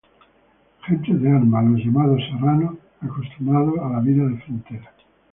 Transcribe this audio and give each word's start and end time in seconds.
Gentes 0.81 1.21
de 1.21 1.29
armas, 1.29 1.63
los 1.65 1.79
llamados 1.85 2.19
"serranos", 2.23 2.73
acostumbrados 3.01 3.77
a 3.77 3.89
la 3.89 3.99
vida 3.99 4.23
de 4.25 4.37
frontera. 4.39 4.91